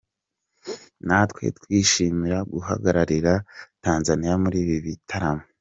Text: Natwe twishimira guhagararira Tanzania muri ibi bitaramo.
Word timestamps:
Natwe 1.07 1.43
twishimira 1.57 2.37
guhagararira 2.51 3.33
Tanzania 3.83 4.33
muri 4.43 4.57
ibi 4.63 4.77
bitaramo. 4.85 5.43